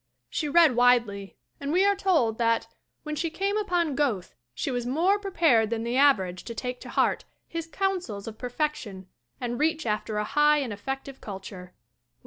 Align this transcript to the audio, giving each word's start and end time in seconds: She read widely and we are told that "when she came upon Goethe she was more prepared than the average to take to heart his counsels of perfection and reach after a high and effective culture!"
She 0.31 0.49
read 0.49 0.75
widely 0.75 1.37
and 1.59 1.71
we 1.71 1.85
are 1.85 1.95
told 1.95 2.39
that 2.39 2.67
"when 3.03 3.15
she 3.15 3.29
came 3.29 3.55
upon 3.55 3.93
Goethe 3.93 4.33
she 4.55 4.71
was 4.71 4.83
more 4.83 5.19
prepared 5.19 5.69
than 5.69 5.83
the 5.83 5.95
average 5.95 6.43
to 6.45 6.55
take 6.55 6.79
to 6.81 6.89
heart 6.89 7.25
his 7.47 7.67
counsels 7.67 8.25
of 8.27 8.39
perfection 8.39 9.09
and 9.39 9.59
reach 9.59 9.85
after 9.85 10.17
a 10.17 10.23
high 10.23 10.57
and 10.57 10.73
effective 10.73 11.21
culture!" 11.21 11.75